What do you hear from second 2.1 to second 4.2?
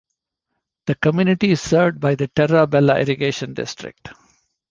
the Terra Bella Irrigation District.